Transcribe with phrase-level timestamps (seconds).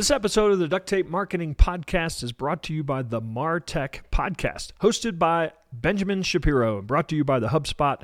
[0.00, 4.00] This episode of the Duct Tape Marketing Podcast is brought to you by the Martech
[4.10, 8.00] Podcast, hosted by Benjamin Shapiro and brought to you by the HubSpot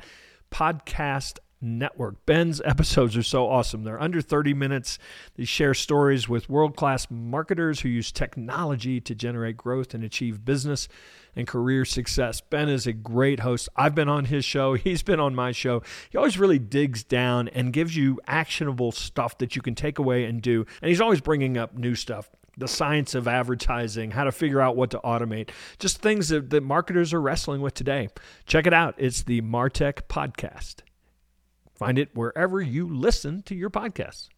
[0.51, 2.25] Podcast Network.
[2.25, 3.83] Ben's episodes are so awesome.
[3.83, 4.99] They're under 30 minutes.
[5.35, 10.45] They share stories with world class marketers who use technology to generate growth and achieve
[10.45, 10.87] business
[11.35, 12.41] and career success.
[12.41, 13.69] Ben is a great host.
[13.75, 15.81] I've been on his show, he's been on my show.
[16.09, 20.25] He always really digs down and gives you actionable stuff that you can take away
[20.25, 20.65] and do.
[20.81, 24.75] And he's always bringing up new stuff the science of advertising, how to figure out
[24.75, 28.09] what to automate, just things that, that marketers are wrestling with today.
[28.47, 28.95] Check it out.
[28.97, 30.77] It's the Martech Podcast.
[31.77, 34.29] Find it wherever you listen to your podcasts.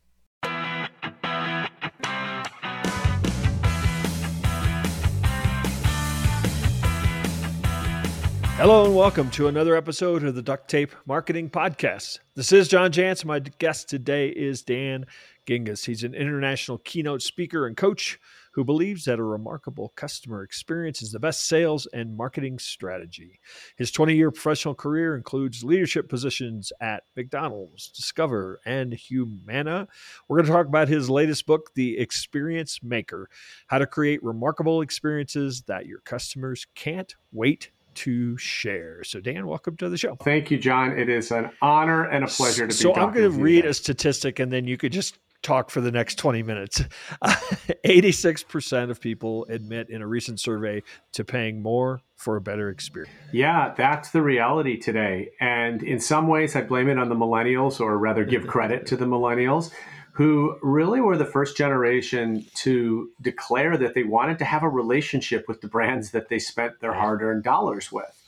[8.57, 12.20] Hello and welcome to another episode of the Duct Tape Marketing Podcast.
[12.35, 13.23] This is John Jantsch.
[13.23, 15.05] My guest today is Dan
[15.48, 15.85] Gingiss.
[15.85, 18.20] He's an international keynote speaker and coach
[18.52, 23.40] who believes that a remarkable customer experience is the best sales and marketing strategy.
[23.76, 29.88] His 20 year professional career includes leadership positions at McDonald's, Discover, and Humana.
[30.27, 33.29] We're going to talk about his latest book, The Experience Maker
[33.68, 39.04] How to Create Remarkable Experiences That Your Customers Can't Wait to share.
[39.04, 40.16] So, Dan, welcome to the show.
[40.16, 40.98] Thank you, John.
[40.98, 42.73] It is an honor and a pleasure to be.
[42.73, 42.93] Here.
[42.93, 45.91] So, I'm going to read a statistic, and then you could just talk for the
[45.91, 46.83] next 20 minutes.
[47.23, 50.83] 86% of people admit in a recent survey
[51.13, 53.13] to paying more for a better experience.
[53.33, 55.31] Yeah, that's the reality today.
[55.41, 58.95] And in some ways, I blame it on the millennials, or rather, give credit to
[58.95, 59.71] the millennials
[60.13, 65.47] who really were the first generation to declare that they wanted to have a relationship
[65.47, 68.19] with the brands that they spent their hard earned dollars with.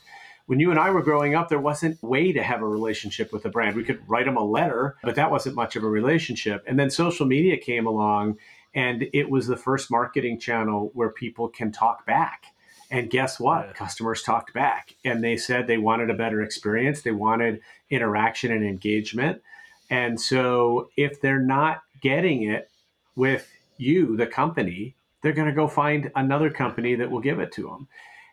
[0.52, 3.32] When you and I were growing up, there wasn't a way to have a relationship
[3.32, 3.74] with a brand.
[3.74, 6.62] We could write them a letter, but that wasn't much of a relationship.
[6.66, 8.36] And then social media came along,
[8.74, 12.44] and it was the first marketing channel where people can talk back.
[12.90, 13.68] And guess what?
[13.68, 13.72] Yeah.
[13.72, 17.00] Customers talked back and they said they wanted a better experience.
[17.00, 19.40] They wanted interaction and engagement.
[19.88, 22.70] And so if they're not getting it
[23.16, 27.52] with you, the company, they're going to go find another company that will give it
[27.52, 27.88] to them.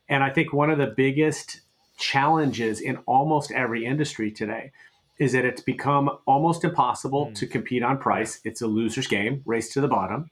[0.09, 1.61] And I think one of the biggest
[1.99, 4.71] challenges in almost every industry today
[5.19, 7.35] is that it's become almost impossible mm.
[7.35, 8.39] to compete on price.
[8.45, 10.29] It's a loser's game, race to the bottom.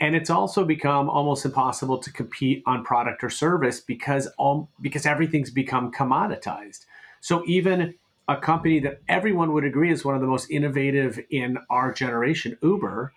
[0.00, 5.06] And it's also become almost impossible to compete on product or service because all, because
[5.06, 6.84] everything's become commoditized.
[7.20, 7.94] So even
[8.28, 12.56] a company that everyone would agree is one of the most innovative in our generation,
[12.62, 13.12] Uber.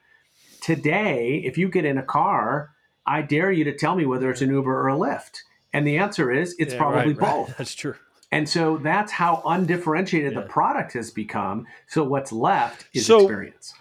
[0.62, 2.72] Today, if you get in a car,
[3.06, 5.41] I dare you to tell me whether it's an Uber or a Lyft.
[5.74, 7.48] And the answer is it's yeah, probably right, both.
[7.50, 7.58] Right.
[7.58, 7.96] That's true.
[8.34, 10.40] And so that's how undifferentiated yeah.
[10.40, 11.68] the product has become.
[11.88, 13.74] So what's left is so, experience.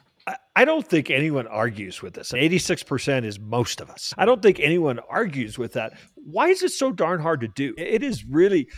[0.57, 2.33] I don't think anyone argues with this.
[2.33, 4.13] 86% is most of us.
[4.19, 5.95] I don't think anyone argues with that.
[6.17, 7.75] Why is it so darn hard to do?
[7.79, 8.69] It is really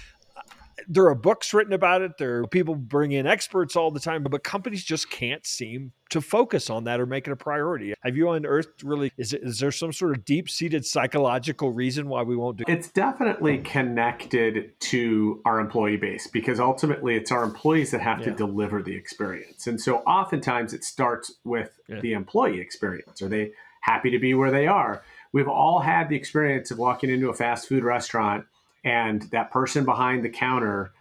[0.88, 2.18] there are books written about it.
[2.18, 6.20] There are people bring in experts all the time, but companies just can't seem to
[6.20, 7.94] focus on that or make it a priority.
[8.02, 9.12] Have you unearthed really?
[9.16, 12.64] Is, it, is there some sort of deep seated psychological reason why we won't do?
[12.68, 18.26] It's definitely connected to our employee base because ultimately it's our employees that have yeah.
[18.26, 22.00] to deliver the experience, and so oftentimes it starts with yeah.
[22.00, 23.22] the employee experience.
[23.22, 25.02] Are they happy to be where they are?
[25.32, 28.44] We've all had the experience of walking into a fast food restaurant
[28.84, 30.92] and that person behind the counter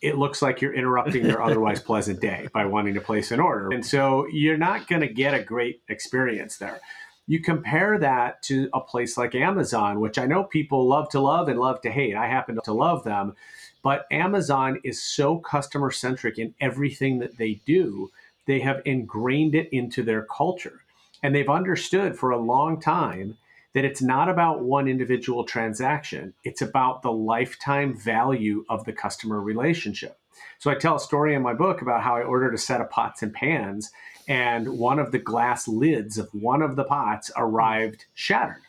[0.00, 3.70] it looks like you're interrupting their otherwise pleasant day by wanting to place an order.
[3.70, 6.80] And so you're not going to get a great experience there.
[7.26, 11.48] You compare that to a place like Amazon, which I know people love to love
[11.48, 12.16] and love to hate.
[12.16, 13.34] I happen to love them.
[13.82, 18.10] But Amazon is so customer centric in everything that they do,
[18.46, 20.82] they have ingrained it into their culture.
[21.22, 23.36] And they've understood for a long time
[23.74, 29.40] that it's not about one individual transaction, it's about the lifetime value of the customer
[29.40, 30.18] relationship.
[30.58, 32.90] So I tell a story in my book about how I ordered a set of
[32.90, 33.90] pots and pans,
[34.28, 38.62] and one of the glass lids of one of the pots arrived shattered.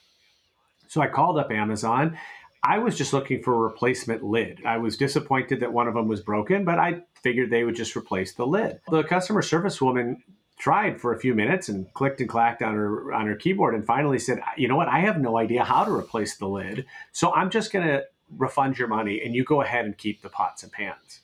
[0.88, 2.18] So I called up Amazon.
[2.64, 4.62] I was just looking for a replacement lid.
[4.66, 7.96] I was disappointed that one of them was broken, but I figured they would just
[7.96, 8.80] replace the lid.
[8.90, 10.24] The customer service woman
[10.62, 13.84] tried for a few minutes and clicked and clacked on her on her keyboard and
[13.84, 14.88] finally said, "You know what?
[14.88, 18.06] I have no idea how to replace the lid, so I'm just going to
[18.38, 21.22] refund your money and you go ahead and keep the pots and pans."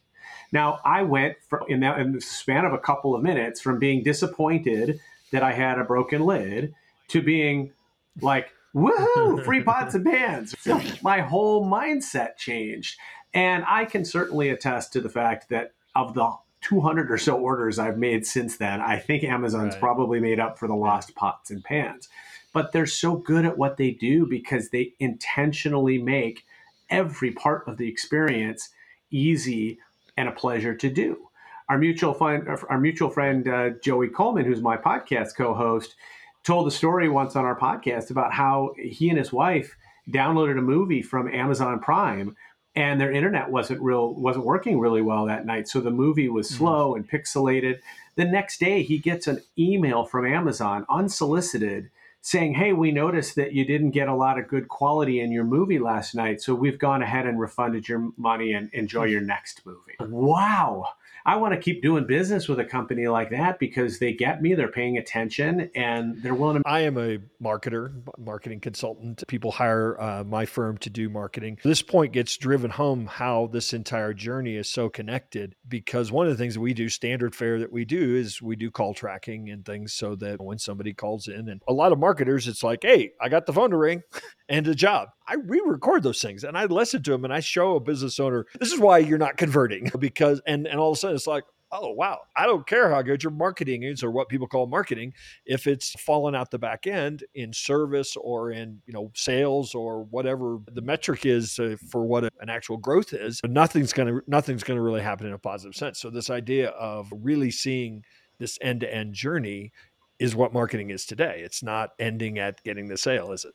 [0.51, 3.77] Now, I went from, in, that, in the span of a couple of minutes from
[3.77, 4.99] being disappointed
[5.31, 6.73] that I had a broken lid
[7.09, 7.73] to being
[8.19, 9.45] like, "Woohoo!
[9.45, 12.97] Free pots and pans!" So my whole mindset changed,
[13.35, 17.79] and I can certainly attest to the fact that of the 200 or so orders
[17.79, 18.81] I've made since then.
[18.81, 19.79] I think Amazon's right.
[19.79, 22.09] probably made up for the lost pots and pans.
[22.51, 26.45] But they're so good at what they do because they intentionally make
[26.89, 28.69] every part of the experience
[29.11, 29.79] easy
[30.17, 31.29] and a pleasure to do.
[31.69, 35.95] Our mutual friend, our mutual friend uh, Joey Coleman, who's my podcast co-host,
[36.43, 39.77] told a story once on our podcast about how he and his wife
[40.09, 42.35] downloaded a movie from Amazon Prime
[42.77, 46.47] and their internet wasn't real wasn't working really well that night so the movie was
[46.47, 46.59] mm-hmm.
[46.59, 46.97] slow mm-hmm.
[46.97, 47.79] and pixelated
[48.15, 51.89] the next day he gets an email from Amazon unsolicited
[52.21, 55.43] saying hey we noticed that you didn't get a lot of good quality in your
[55.43, 59.65] movie last night so we've gone ahead and refunded your money and enjoy your next
[59.65, 60.85] movie wow
[61.27, 64.53] I want to keep doing business with a company like that because they get me,
[64.53, 66.63] they're paying attention, and they're willing to.
[66.65, 69.25] I am a marketer, marketing consultant.
[69.27, 71.59] People hire uh, my firm to do marketing.
[71.65, 76.31] This point gets driven home how this entire journey is so connected because one of
[76.31, 79.49] the things that we do, standard fare that we do, is we do call tracking
[79.49, 82.83] and things so that when somebody calls in, and a lot of marketers, it's like,
[82.83, 84.01] hey, I got the phone to ring
[84.47, 85.09] and a job.
[85.27, 88.45] I re-record those things and I listen to them and I show a business owner
[88.59, 91.43] this is why you're not converting because and and all of a sudden it's like
[91.71, 92.19] oh wow.
[92.35, 95.13] I don't care how good your marketing is or what people call marketing
[95.45, 100.03] if it's falling out the back end in service or in you know sales or
[100.05, 104.63] whatever the metric is uh, for what an actual growth is nothing's going to nothing's
[104.63, 105.99] going to really happen in a positive sense.
[105.99, 108.03] So this idea of really seeing
[108.39, 109.71] this end-to-end journey
[110.19, 111.41] is what marketing is today.
[111.43, 113.53] It's not ending at getting the sale is it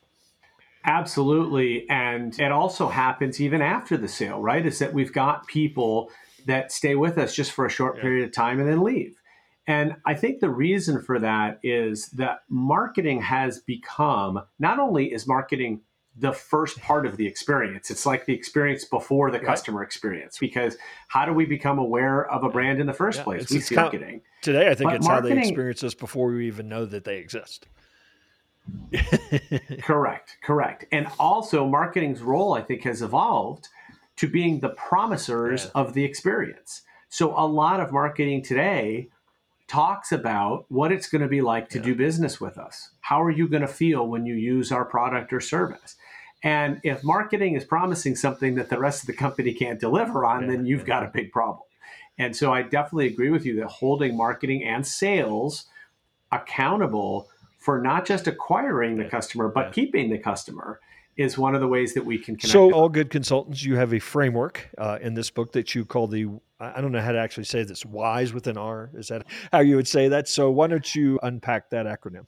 [0.85, 1.89] Absolutely.
[1.89, 4.65] And it also happens even after the sale, right?
[4.65, 6.11] Is that we've got people
[6.47, 8.03] that stay with us just for a short yeah.
[8.03, 9.17] period of time and then leave.
[9.67, 15.27] And I think the reason for that is that marketing has become not only is
[15.27, 15.83] marketing
[16.17, 19.47] the first part of the experience, it's like the experience before the right.
[19.47, 20.37] customer experience.
[20.39, 20.77] Because
[21.09, 23.51] how do we become aware of a brand in the first yeah, place?
[23.51, 24.21] we see marketing.
[24.43, 27.19] Today, I think but it's how they experience us before we even know that they
[27.19, 27.67] exist.
[29.83, 30.85] correct, correct.
[30.93, 33.69] And also, marketing's role, I think, has evolved
[34.17, 35.71] to being the promisers yeah.
[35.75, 36.83] of the experience.
[37.09, 39.09] So, a lot of marketing today
[39.69, 41.85] talks about what it's going to be like to yeah.
[41.85, 42.91] do business with us.
[43.01, 45.97] How are you going to feel when you use our product or service?
[46.43, 50.43] And if marketing is promising something that the rest of the company can't deliver on,
[50.43, 50.51] yeah.
[50.51, 51.67] then you've got a big problem.
[52.19, 55.67] And so I definitely agree with you that holding marketing and sales
[56.31, 57.29] accountable
[57.63, 59.73] for not just acquiring the customer, but yeah.
[59.73, 60.81] keeping the customer
[61.17, 62.53] is one of the ways that we can connect.
[62.53, 66.09] So, all good consultants, you have a framework uh, in this book that you call
[66.09, 66.29] the
[66.59, 67.85] I don't know how to actually say this.
[67.85, 70.29] Wise with an R is that how you would say that?
[70.29, 72.27] So, why don't you unpack that acronym?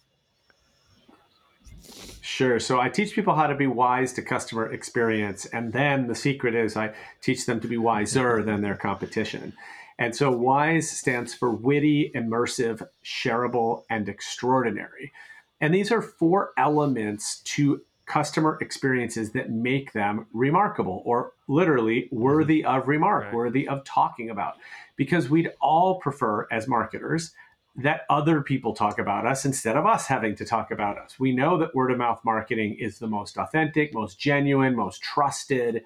[2.21, 2.59] Sure.
[2.59, 5.45] So I teach people how to be wise to customer experience.
[5.47, 9.53] And then the secret is I teach them to be wiser than their competition.
[9.99, 15.13] And so WISE stands for witty, immersive, shareable, and extraordinary.
[15.61, 22.17] And these are four elements to customer experiences that make them remarkable or literally mm-hmm.
[22.17, 23.35] worthy of remark, right.
[23.35, 24.55] worthy of talking about.
[24.97, 27.33] Because we'd all prefer, as marketers,
[27.77, 31.19] that other people talk about us instead of us having to talk about us.
[31.19, 35.83] We know that word of mouth marketing is the most authentic, most genuine, most trusted.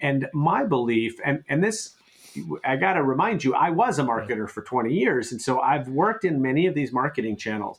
[0.00, 1.96] And my belief, and, and this
[2.64, 5.32] I got to remind you, I was a marketer for 20 years.
[5.32, 7.78] And so I've worked in many of these marketing channels.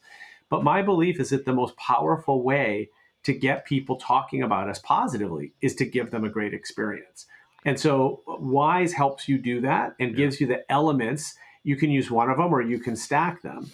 [0.50, 2.90] But my belief is that the most powerful way
[3.24, 7.26] to get people talking about us positively is to give them a great experience.
[7.66, 10.18] And so Wise helps you do that and yeah.
[10.18, 11.36] gives you the elements.
[11.64, 13.72] You can use one of them or you can stack them.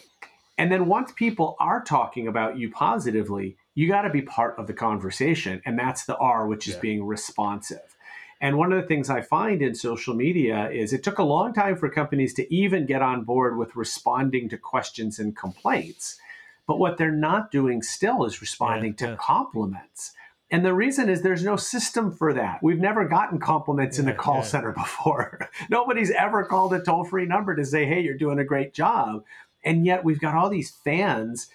[0.57, 4.67] And then once people are talking about you positively, you got to be part of
[4.67, 5.61] the conversation.
[5.65, 6.81] And that's the R, which is yeah.
[6.81, 7.97] being responsive.
[8.41, 11.53] And one of the things I find in social media is it took a long
[11.53, 16.19] time for companies to even get on board with responding to questions and complaints.
[16.65, 19.17] But what they're not doing still is responding yeah, to yeah.
[19.19, 20.13] compliments.
[20.49, 22.63] And the reason is there's no system for that.
[22.63, 25.49] We've never gotten compliments yeah, in the call center before.
[25.69, 29.23] Nobody's ever called a toll free number to say, hey, you're doing a great job.
[29.63, 31.47] And yet we've got all these fans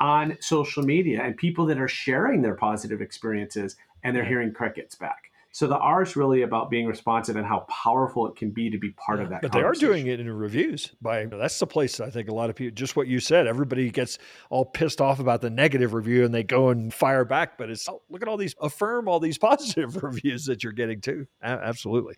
[0.00, 4.96] on social media and people that are sharing their positive experiences and they're hearing crickets
[4.96, 5.31] back.
[5.54, 8.78] So the R is really about being responsive and how powerful it can be to
[8.78, 9.42] be part of that.
[9.42, 10.90] But they are doing it in reviews.
[11.02, 12.74] By that's the place I think a lot of people.
[12.74, 13.46] Just what you said.
[13.46, 14.18] Everybody gets
[14.48, 17.58] all pissed off about the negative review and they go and fire back.
[17.58, 21.02] But it's oh, look at all these affirm all these positive reviews that you're getting
[21.02, 21.26] too.
[21.42, 22.14] absolutely.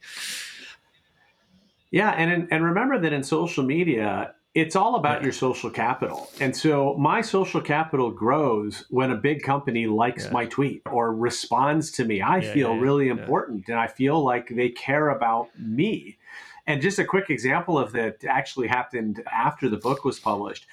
[1.91, 5.25] Yeah, and and remember that in social media, it's all about yeah.
[5.25, 6.31] your social capital.
[6.41, 10.31] And so my social capital grows when a big company likes yeah.
[10.31, 12.23] my tweet or responds to me.
[12.23, 16.19] I yeah, feel really important and I feel like they care about me.
[16.67, 20.67] And just a quick example of that actually happened after the book was published.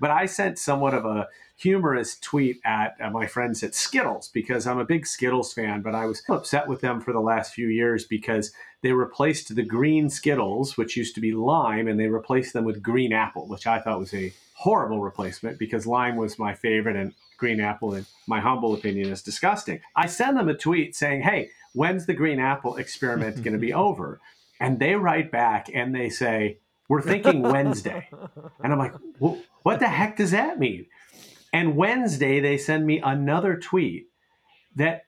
[0.00, 4.66] But I sent somewhat of a humorous tweet at uh, my friends at Skittles because
[4.66, 7.68] I'm a big Skittles fan, but I was upset with them for the last few
[7.68, 12.52] years because they replaced the green Skittles, which used to be lime, and they replaced
[12.52, 16.54] them with green apple, which I thought was a horrible replacement because lime was my
[16.54, 19.80] favorite and green apple, in my humble opinion, is disgusting.
[19.94, 23.72] I send them a tweet saying, hey, when's the green apple experiment going to be
[23.86, 24.20] over?
[24.60, 26.58] And they write back and they say,
[26.88, 28.08] we're thinking Wednesday.
[28.62, 30.86] And I'm like, what the heck does that mean?
[31.56, 34.08] And Wednesday, they send me another tweet
[34.74, 35.04] that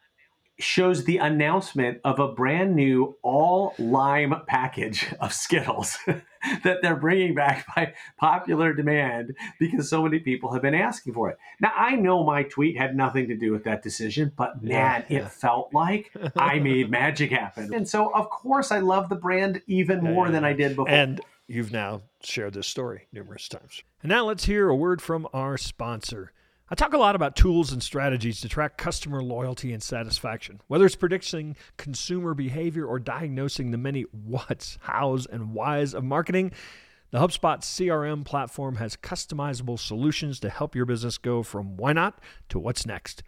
[0.58, 7.34] shows the announcement of a brand new all lime package of Skittles that they're bringing
[7.34, 11.36] back by popular demand because so many people have been asking for it.
[11.60, 15.18] Now, I know my tweet had nothing to do with that decision, but man, yeah,
[15.18, 15.26] yeah.
[15.26, 17.74] it felt like I made magic happen.
[17.74, 20.88] And so, of course, I love the brand even more yeah, than I did before.
[20.88, 23.82] And you've now shared this story numerous times.
[24.02, 26.32] And now let's hear a word from our sponsor.
[26.70, 30.84] I talk a lot about tools and strategies to track customer loyalty and satisfaction, whether
[30.84, 36.52] it's predicting consumer behavior or diagnosing the many whats, hows, and whys of marketing.
[37.10, 42.20] The HubSpot CRM platform has customizable solutions to help your business go from why not
[42.50, 43.22] to what's next.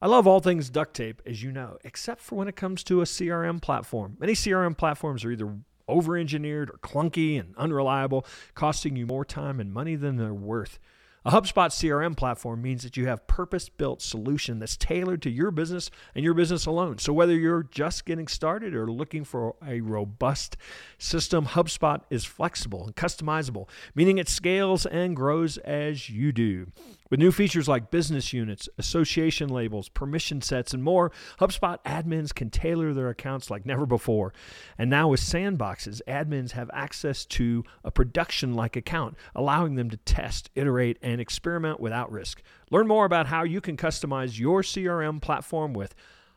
[0.00, 3.02] I love all things duct tape, as you know, except for when it comes to
[3.02, 4.16] a CRM platform.
[4.18, 8.24] Many CRM platforms are either over engineered or clunky and unreliable,
[8.54, 10.78] costing you more time and money than they're worth.
[11.24, 15.88] A HubSpot CRM platform means that you have purpose-built solution that's tailored to your business
[16.16, 16.98] and your business alone.
[16.98, 20.56] So whether you're just getting started or looking for a robust
[20.98, 26.72] system, HubSpot is flexible and customizable, meaning it scales and grows as you do.
[27.12, 32.48] With new features like business units, association labels, permission sets, and more, HubSpot admins can
[32.48, 34.32] tailor their accounts like never before.
[34.78, 39.98] And now with sandboxes, admins have access to a production like account, allowing them to
[39.98, 42.40] test, iterate, and experiment without risk.
[42.70, 45.94] Learn more about how you can customize your CRM platform with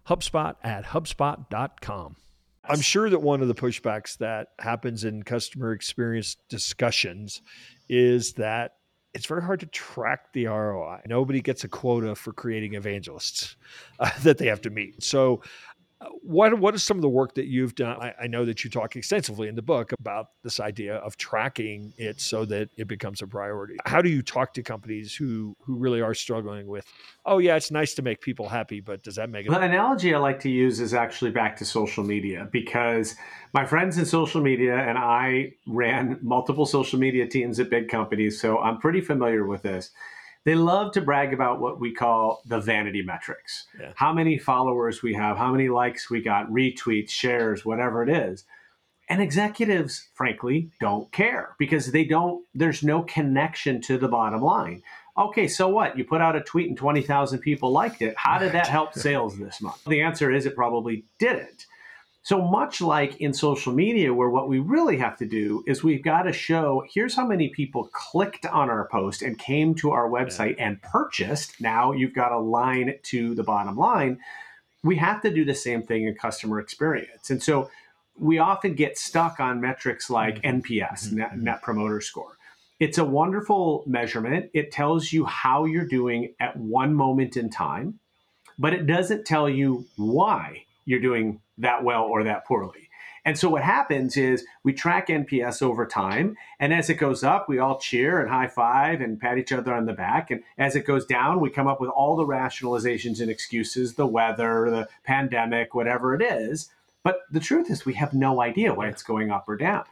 [0.10, 2.18] HubSpot at HubSpot.com.
[2.68, 7.42] I'm sure that one of the pushbacks that happens in customer experience discussions
[7.88, 8.74] is that
[9.16, 11.00] it's very hard to track the ROI.
[11.08, 13.56] Nobody gets a quota for creating evangelists
[14.00, 15.02] uh, that they have to meet.
[15.02, 15.42] So,
[16.22, 17.98] what what is some of the work that you've done?
[18.02, 21.94] I, I, know that you talk extensively in the book about this idea of tracking
[21.98, 23.78] it so that it becomes a priority.
[23.86, 26.86] How do you talk to companies who who really are struggling with?
[27.26, 29.50] Oh yeah, it's nice to make people happy, but does that make it?
[29.50, 33.16] The analogy I like to use is actually back to social media because
[33.54, 38.40] my friends in social media and I ran multiple social media teams at big companies,
[38.40, 39.92] so I'm pretty familiar with this
[40.46, 43.66] they love to brag about what we call the vanity metrics.
[43.80, 43.92] Yeah.
[43.96, 48.46] how many followers we have how many likes we got retweets shares whatever it is.
[49.10, 54.82] And executives frankly don't care because they don't there's no connection to the bottom line.
[55.18, 55.98] Okay so what?
[55.98, 58.16] You put out a tweet and 20,000 people liked it.
[58.18, 59.84] How did that help sales this month?
[59.86, 61.66] The answer is it probably didn't
[62.26, 66.02] so much like in social media, where what we really have to do is we've
[66.02, 70.10] got to show here's how many people clicked on our post and came to our
[70.10, 70.66] website yeah.
[70.70, 71.62] and purchased.
[71.62, 74.18] Now you've got a line to the bottom line.
[74.84, 77.30] We have to do the same thing in customer experience.
[77.30, 77.70] And so
[78.18, 80.62] we often get stuck on metrics like mm-hmm.
[80.62, 81.18] NPS, mm-hmm.
[81.18, 81.44] Net, mm-hmm.
[81.44, 82.38] Net Promoter Score.
[82.80, 84.50] It's a wonderful measurement.
[84.52, 88.00] It tells you how you're doing at one moment in time,
[88.58, 92.90] but it doesn't tell you why you're doing that well or that poorly.
[93.26, 96.38] And so what happens is we track NPS over time.
[96.60, 99.74] And as it goes up, we all cheer and high five and pat each other
[99.74, 100.30] on the back.
[100.30, 104.06] And as it goes down, we come up with all the rationalizations and excuses the
[104.06, 106.70] weather, the pandemic, whatever it is.
[107.04, 109.86] But the truth is, we have no idea why it's going up or down.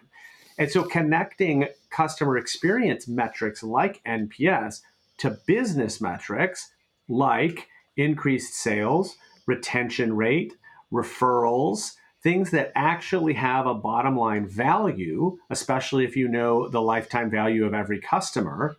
[0.60, 4.82] And so connecting customer experience metrics like NPS
[5.18, 6.70] to business metrics
[7.08, 9.16] like increased sales,
[9.48, 10.54] retention rate,
[10.94, 17.30] referrals, things that actually have a bottom line value, especially if you know the lifetime
[17.30, 18.78] value of every customer,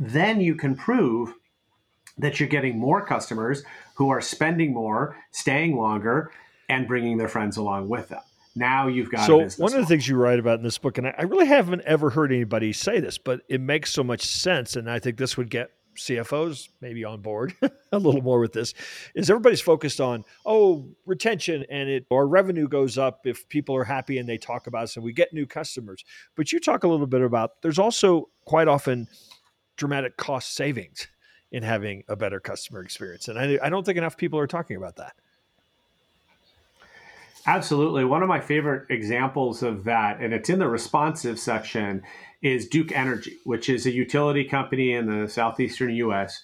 [0.00, 1.34] then you can prove
[2.16, 3.62] that you're getting more customers
[3.94, 6.32] who are spending more, staying longer,
[6.68, 8.20] and bringing their friends along with them.
[8.56, 11.06] Now you've got so one of the things you write about in this book, and
[11.06, 14.90] I really haven't ever heard anybody say this, but it makes so much sense, and
[14.90, 17.54] I think this would get CFOs maybe on board
[17.92, 18.74] a little more with this
[19.14, 23.84] is everybody's focused on oh retention and it or revenue goes up if people are
[23.84, 26.04] happy and they talk about us and we get new customers.
[26.36, 29.08] But you talk a little bit about there's also quite often
[29.76, 31.08] dramatic cost savings
[31.50, 34.76] in having a better customer experience, and I, I don't think enough people are talking
[34.76, 35.14] about that.
[37.48, 38.04] Absolutely.
[38.04, 42.02] One of my favorite examples of that, and it's in the responsive section,
[42.42, 46.42] is Duke Energy, which is a utility company in the southeastern US.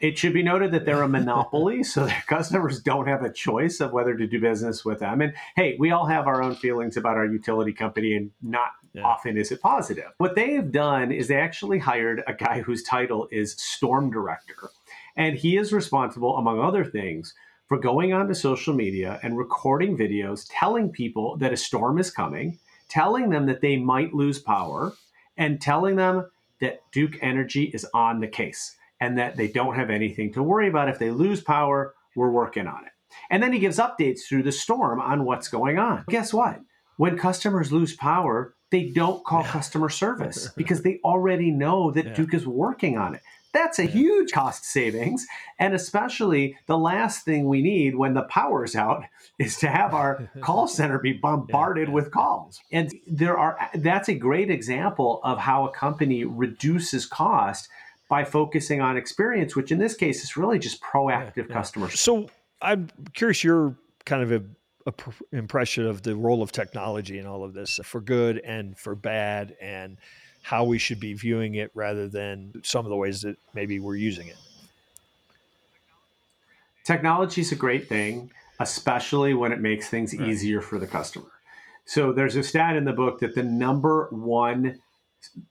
[0.00, 3.80] It should be noted that they're a monopoly, so their customers don't have a choice
[3.80, 5.20] of whether to do business with them.
[5.20, 9.02] And hey, we all have our own feelings about our utility company, and not yeah.
[9.02, 10.10] often is it positive.
[10.16, 14.70] What they have done is they actually hired a guy whose title is Storm Director.
[15.16, 17.34] And he is responsible, among other things,
[17.68, 22.58] for going onto social media and recording videos telling people that a storm is coming,
[22.88, 24.92] telling them that they might lose power,
[25.36, 26.30] and telling them
[26.60, 30.68] that Duke Energy is on the case and that they don't have anything to worry
[30.68, 30.88] about.
[30.88, 32.92] If they lose power, we're working on it.
[33.30, 36.04] And then he gives updates through the storm on what's going on.
[36.08, 36.60] Guess what?
[36.96, 42.14] When customers lose power, they don't call customer service because they already know that yeah.
[42.14, 43.22] Duke is working on it.
[43.56, 43.90] That's a yeah.
[43.90, 45.26] huge cost savings.
[45.58, 49.04] And especially the last thing we need when the power's out
[49.38, 51.94] is to have our call center be bombarded yeah, yeah.
[51.94, 52.60] with calls.
[52.70, 57.68] And there are that's a great example of how a company reduces cost
[58.10, 61.90] by focusing on experience, which in this case is really just proactive customer.
[61.90, 62.28] So
[62.60, 64.44] I'm curious your kind of a
[64.86, 68.78] a pr- impression of the role of technology in all of this for good and
[68.78, 69.98] for bad and
[70.46, 73.96] how we should be viewing it rather than some of the ways that maybe we're
[73.96, 74.36] using it.
[76.84, 80.28] Technology is a great thing, especially when it makes things right.
[80.28, 81.32] easier for the customer.
[81.84, 84.78] So there's a stat in the book that the number one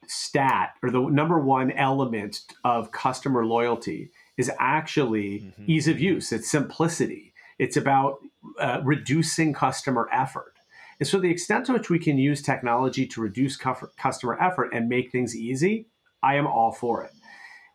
[0.08, 5.64] stat or the number one element of customer loyalty is actually mm-hmm.
[5.68, 7.34] ease of use, it's simplicity.
[7.60, 8.20] It's about
[8.58, 10.55] uh, reducing customer effort.
[11.00, 14.88] And so, the extent to which we can use technology to reduce customer effort and
[14.88, 15.88] make things easy,
[16.24, 17.12] I am all for it.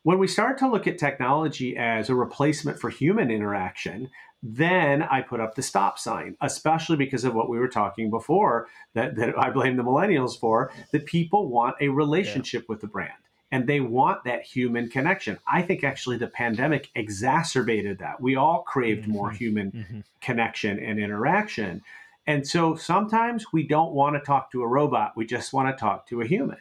[0.03, 4.09] When we start to look at technology as a replacement for human interaction,
[4.43, 8.69] then I put up the stop sign, especially because of what we were talking before
[8.95, 12.67] that, that I blame the millennials for, that people want a relationship yeah.
[12.71, 13.13] with the brand
[13.53, 15.39] and they want that human connection.
[15.47, 18.21] I think actually the pandemic exacerbated that.
[18.21, 19.13] We all craved mm-hmm.
[19.13, 20.01] more human mm-hmm.
[20.21, 21.83] connection and interaction.
[22.27, 25.81] And so sometimes we don't want to talk to a robot, we just want to
[25.81, 26.59] talk to a human.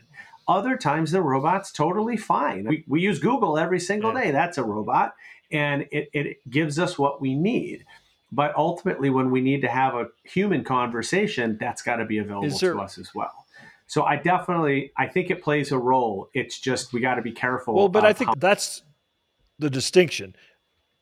[0.48, 2.66] Other times the robot's totally fine.
[2.68, 5.14] We, we use Google every single day, that's a robot,
[5.52, 7.86] and it, it gives us what we need.
[8.32, 12.58] But ultimately, when we need to have a human conversation, that's got to be available
[12.58, 13.46] there, to us as well.
[13.88, 16.30] So I definitely, I think it plays a role.
[16.34, 17.74] It's just we got to be careful.
[17.74, 18.84] Well, but I think how- that's
[19.58, 20.36] the distinction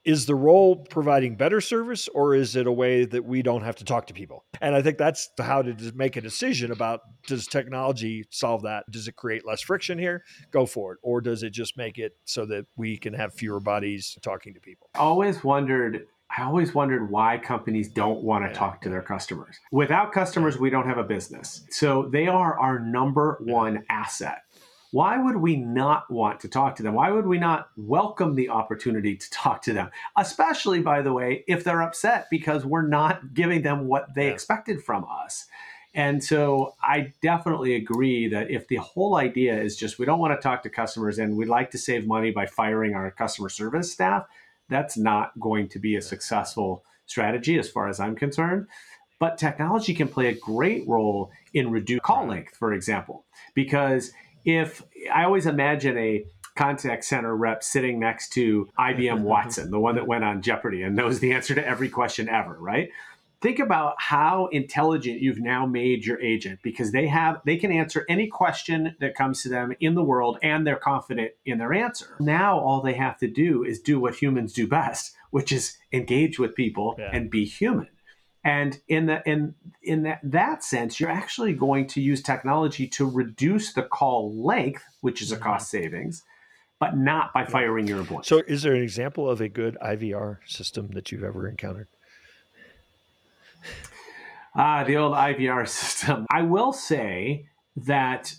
[0.08, 3.76] is the role providing better service or is it a way that we don't have
[3.76, 4.46] to talk to people?
[4.62, 8.86] And i think that's how to make a decision about does technology solve that?
[8.90, 10.24] Does it create less friction here?
[10.52, 11.00] Go for it.
[11.04, 14.62] Or does it just make it so that we can have fewer bodies talking to
[14.62, 14.90] people?
[14.96, 18.58] I always wondered I always wondered why companies don't want to yeah.
[18.58, 19.58] talk to their customers.
[19.72, 21.66] Without customers, we don't have a business.
[21.70, 24.42] So they are our number one asset
[24.92, 26.94] why would we not want to talk to them?
[26.94, 29.90] Why would we not welcome the opportunity to talk to them?
[30.18, 34.34] Especially, by the way, if they're upset because we're not giving them what they yeah.
[34.34, 35.48] expected from us.
[35.94, 40.40] And so I definitely agree that if the whole idea is just we don't want
[40.40, 43.92] to talk to customers and we'd like to save money by firing our customer service
[43.92, 44.26] staff,
[44.70, 48.68] that's not going to be a successful strategy as far as I'm concerned.
[49.20, 54.12] But technology can play a great role in reduced call length, for example, because
[54.48, 54.82] if
[55.14, 56.24] I always imagine a
[56.56, 60.96] contact center rep sitting next to IBM Watson, the one that went on Jeopardy and
[60.96, 62.90] knows the answer to every question ever, right?
[63.42, 68.04] Think about how intelligent you've now made your agent because they have they can answer
[68.10, 72.16] any question that comes to them in the world and they're confident in their answer.
[72.20, 76.40] Now all they have to do is do what humans do best, which is engage
[76.40, 77.12] with people yeah.
[77.14, 77.90] and be human.
[78.44, 83.10] And in the in in that, that sense, you're actually going to use technology to
[83.10, 85.44] reduce the call length, which is a mm-hmm.
[85.44, 86.24] cost savings,
[86.80, 88.28] but not by firing your employees.
[88.28, 91.88] So, is there an example of a good IVR system that you've ever encountered?
[94.56, 96.26] Ah, the old IVR system.
[96.32, 98.34] I will say that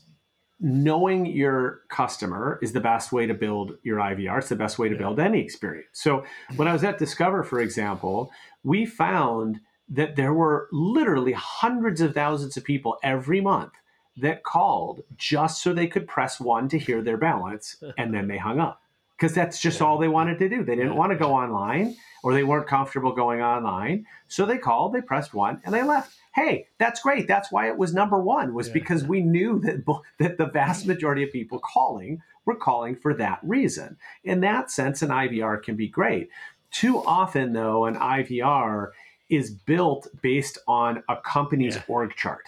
[0.60, 4.38] knowing your customer is the best way to build your IVR.
[4.38, 5.00] It's the best way to yeah.
[5.00, 5.88] build any experience.
[5.92, 6.24] So,
[6.56, 8.32] when I was at Discover, for example,
[8.64, 13.72] we found that there were literally hundreds of thousands of people every month
[14.16, 18.38] that called just so they could press one to hear their balance and then they
[18.38, 18.82] hung up
[19.16, 19.86] because that's just yeah.
[19.86, 20.64] all they wanted to do.
[20.64, 20.98] They didn't yeah.
[20.98, 24.06] want to go online or they weren't comfortable going online.
[24.28, 26.14] So they called, they pressed one and they left.
[26.34, 27.26] Hey, that's great.
[27.26, 28.74] That's why it was number one was yeah.
[28.74, 29.84] because we knew that,
[30.18, 33.96] that the vast majority of people calling were calling for that reason.
[34.24, 36.30] In that sense, an IVR can be great.
[36.70, 38.90] Too often, though, an IVR
[39.28, 41.82] is built based on a company's yeah.
[41.88, 42.44] org chart.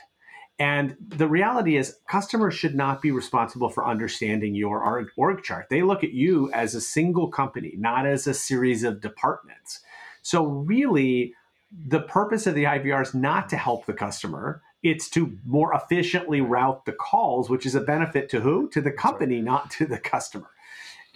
[0.58, 5.68] And the reality is, customers should not be responsible for understanding your org chart.
[5.70, 9.80] They look at you as a single company, not as a series of departments.
[10.20, 11.34] So, really,
[11.72, 14.60] the purpose of the IVR is not to help the customer.
[14.82, 18.68] It's to more efficiently route the calls, which is a benefit to who?
[18.70, 20.48] To the company, not to the customer.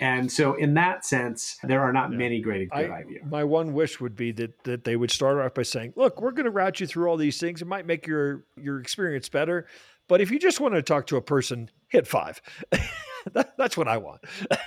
[0.00, 2.18] And so, in that sense, there are not yeah.
[2.18, 3.30] many great good I, IVR.
[3.30, 6.32] My one wish would be that that they would start off by saying, "Look, we're
[6.32, 7.62] going to route you through all these things.
[7.62, 9.66] It might make your your experience better,
[10.08, 12.42] but if you just want to talk to a person, hit five.
[13.32, 14.22] that, that's what I want."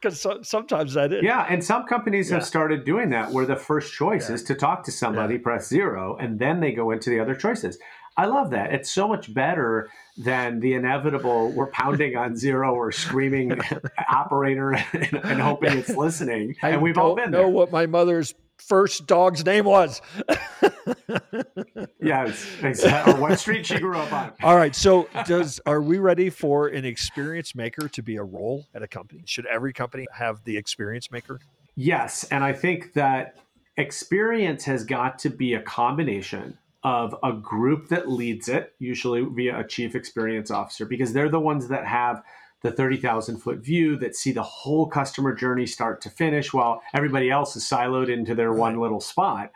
[0.00, 1.24] Because so, sometimes that is.
[1.24, 2.36] Yeah, and some companies yeah.
[2.36, 4.36] have started doing that, where the first choice yeah.
[4.36, 7.76] is to talk to somebody, press zero, and then they go into the other choices.
[8.20, 8.74] I love that.
[8.74, 13.58] It's so much better than the inevitable we're pounding on zero or screaming
[14.12, 16.54] operator and, and, hoping it's listening.
[16.62, 17.48] I and we've all been know there.
[17.48, 20.02] what my mother's first dog's name was.
[21.98, 23.14] yes, exactly.
[23.14, 24.34] Or what street she grew up on.
[24.42, 24.76] All right.
[24.76, 28.86] So, does are we ready for an experience maker to be a role at a
[28.86, 29.22] company?
[29.24, 31.40] Should every company have the experience maker?
[31.74, 33.38] Yes, and I think that
[33.78, 39.60] experience has got to be a combination of a group that leads it, usually via
[39.60, 42.22] a chief experience officer, because they're the ones that have
[42.62, 47.30] the 30,000 foot view that see the whole customer journey start to finish while everybody
[47.30, 49.50] else is siloed into their one little spot.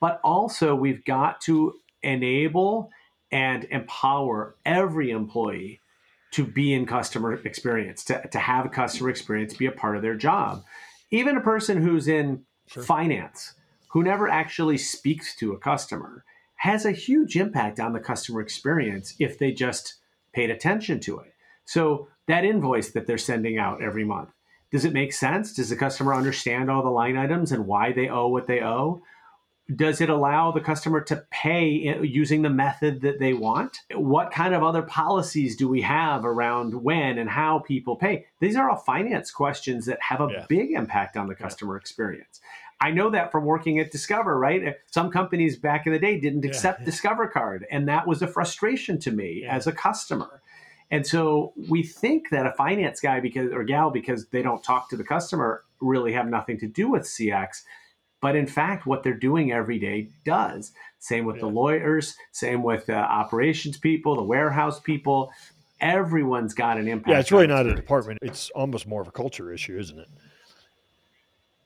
[0.00, 2.90] But also, we've got to enable
[3.32, 5.80] and empower every employee
[6.32, 10.14] to be in customer experience, to, to have customer experience be a part of their
[10.14, 10.62] job.
[11.10, 12.82] Even a person who's in sure.
[12.82, 13.54] finance,
[13.88, 16.24] who never actually speaks to a customer,
[16.56, 19.96] has a huge impact on the customer experience if they just
[20.32, 21.34] paid attention to it.
[21.64, 24.30] So that invoice that they're sending out every month,
[24.70, 25.54] does it make sense?
[25.54, 29.02] Does the customer understand all the line items and why they owe what they owe?
[29.74, 33.78] Does it allow the customer to pay using the method that they want?
[33.92, 38.26] What kind of other policies do we have around when and how people pay?
[38.40, 40.46] These are all finance questions that have a yeah.
[40.48, 42.40] big impact on the customer experience.
[42.80, 44.68] I know that from working at Discover, right?
[44.68, 46.84] Uh, some companies back in the day didn't accept yeah.
[46.84, 49.54] Discover Card, and that was a frustration to me yeah.
[49.54, 50.42] as a customer.
[50.90, 54.88] And so we think that a finance guy because or gal because they don't talk
[54.90, 57.62] to the customer really have nothing to do with CX.
[58.20, 60.72] But in fact, what they're doing every day does.
[60.98, 65.30] Same with the lawyers, same with the operations people, the warehouse people.
[65.80, 67.10] Everyone's got an impact.
[67.10, 68.18] Yeah, it's really not a department.
[68.22, 70.08] It's almost more of a culture issue, isn't it?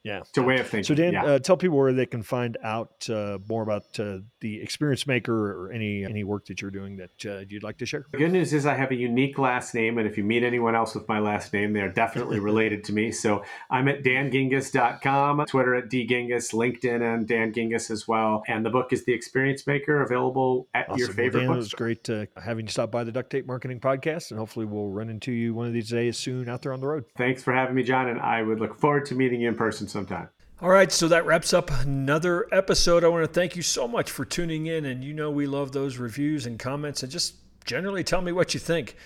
[0.03, 0.85] Yeah, it's a way of thinking.
[0.85, 1.25] So, Dan, yeah.
[1.25, 5.67] uh, tell people where they can find out uh, more about uh, the Experience Maker
[5.67, 8.07] or any any work that you're doing that uh, you'd like to share.
[8.11, 10.75] The good news is I have a unique last name, and if you meet anyone
[10.75, 13.13] else with my last name, they are definitely related to me.
[13.13, 18.43] So I'm at dangingiss.com, Twitter at dgingiss, LinkedIn and Dan Gingiss as well.
[18.49, 20.99] And the book is The Experience Maker, available at awesome.
[20.99, 21.41] your favorite.
[21.41, 24.31] Well, Dan, it was great uh, having you stop by the Duct Tape Marketing Podcast,
[24.31, 26.87] and hopefully we'll run into you one of these days soon out there on the
[26.87, 27.05] road.
[27.19, 29.89] Thanks for having me, John, and I would look forward to meeting you in person
[29.91, 30.29] sometime.
[30.63, 33.03] All right, so that wraps up another episode.
[33.03, 34.85] I want to thank you so much for tuning in.
[34.85, 38.53] And you know, we love those reviews and comments and just generally tell me what
[38.53, 38.97] you think.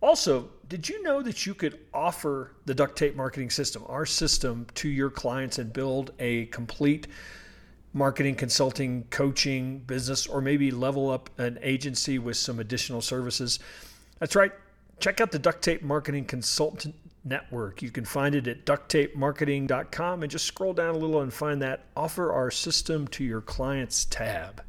[0.00, 4.66] Also, did you know that you could offer the duct tape marketing system, our system,
[4.74, 7.06] to your clients and build a complete
[7.92, 13.60] marketing, consulting, coaching business, or maybe level up an agency with some additional services?
[14.18, 14.52] That's right.
[14.98, 17.82] Check out the Duct Tape Marketing Consultant Network.
[17.82, 21.86] You can find it at ducttapemarketing.com and just scroll down a little and find that
[21.96, 24.62] Offer Our System to Your Clients tab.